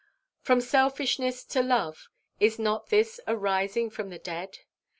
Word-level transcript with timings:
From 0.41 0.61
selfishness 0.61 1.43
to 1.43 1.61
love 1.61 2.07
is 2.39 2.57
not 2.57 2.87
this 2.89 3.19
a 3.27 3.37
rising 3.37 3.91
from 3.91 4.09
the 4.09 4.17
dead? 4.17 4.57